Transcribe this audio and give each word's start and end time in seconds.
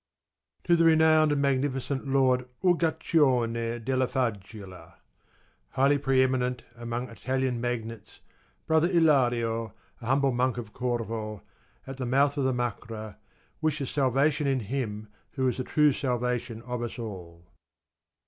To 0.63 0.75
the 0.75 0.83
renowned 0.85 1.31
and 1.31 1.39
magnificent 1.43 2.07
lord 2.07 2.49
Uguccione 2.63 3.77
della 3.85 4.07
Faggiola, 4.07 4.95
highly 5.73 5.99
pre 5.99 6.23
eminent 6.23 6.63
amongst 6.75 7.21
Italian 7.21 7.61
magnates, 7.61 8.19
brother 8.65 8.89
Ilario, 8.89 9.75
a 10.01 10.07
humble 10.07 10.31
monk 10.31 10.57
of 10.57 10.73
Corvo, 10.73 11.43
at 11.85 11.97
the 11.97 12.07
mouth 12.07 12.35
of 12.39 12.45
the 12.45 12.51
Macra, 12.51 13.17
wishes 13.61 13.91
salvation 13.91 14.47
in 14.47 14.61
him 14.61 15.07
who 15.33 15.47
is 15.47 15.57
the 15.57 15.63
true 15.63 15.93
salvation 15.93 16.63
of 16.63 16.81
us 16.81 16.97
all. 16.97 17.45